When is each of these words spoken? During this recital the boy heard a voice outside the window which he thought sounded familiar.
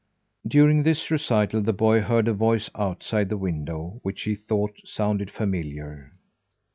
During 0.47 0.81
this 0.81 1.11
recital 1.11 1.61
the 1.61 1.73
boy 1.73 2.01
heard 2.01 2.27
a 2.27 2.33
voice 2.33 2.71
outside 2.73 3.29
the 3.29 3.37
window 3.37 3.99
which 4.01 4.23
he 4.23 4.33
thought 4.33 4.73
sounded 4.83 5.29
familiar. 5.29 6.13